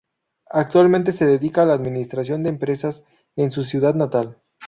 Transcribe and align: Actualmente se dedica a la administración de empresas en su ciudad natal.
Actualmente 0.49 1.11
se 1.11 1.27
dedica 1.27 1.61
a 1.61 1.65
la 1.67 1.75
administración 1.75 2.41
de 2.41 2.49
empresas 2.49 3.05
en 3.35 3.51
su 3.51 3.63
ciudad 3.63 3.93
natal. 3.93 4.39